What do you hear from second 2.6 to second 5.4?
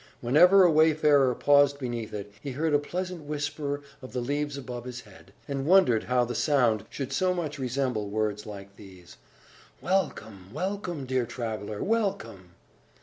a pleasant whisper of the leaves above his head,